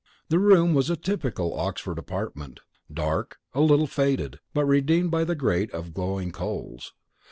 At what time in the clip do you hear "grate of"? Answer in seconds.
5.35-5.93